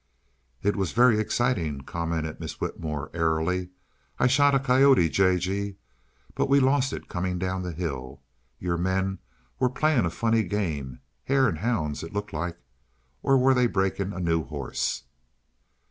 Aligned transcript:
"It 0.63 0.75
was 0.75 0.93
very 0.93 1.19
exciting," 1.19 1.81
commented 1.81 2.39
Miss 2.39 2.59
Whitmore, 2.59 3.11
airily. 3.13 3.69
"I 4.17 4.25
shot 4.25 4.55
a 4.55 4.59
coyote, 4.59 5.09
J. 5.09 5.37
G., 5.37 5.75
but 6.33 6.49
we 6.49 6.59
lost 6.59 6.91
it 6.91 7.07
coming 7.07 7.37
down 7.37 7.61
the 7.61 7.71
hill. 7.71 8.19
Your 8.57 8.79
men 8.79 9.19
were 9.59 9.69
playing 9.69 10.05
a 10.05 10.09
funny 10.09 10.41
game 10.41 11.01
hare 11.25 11.47
and 11.47 11.59
hounds, 11.59 12.01
it 12.01 12.13
looked 12.13 12.33
like. 12.33 12.57
Or 13.21 13.37
were 13.37 13.53
they 13.53 13.67
breaking 13.67 14.11
a 14.11 14.19
new 14.19 14.43
horse?" 14.43 15.03